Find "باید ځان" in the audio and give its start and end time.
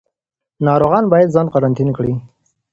1.11-1.47